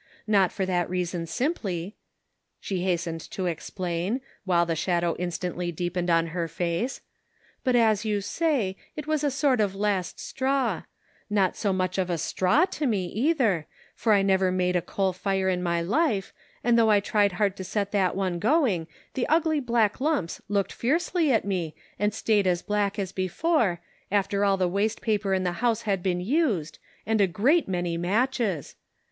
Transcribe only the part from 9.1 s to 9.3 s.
308 The Pocket Measure.